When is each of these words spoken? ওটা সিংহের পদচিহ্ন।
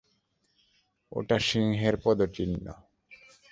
ওটা 1.11 1.37
সিংহের 1.47 1.95
পদচিহ্ন। 2.03 2.65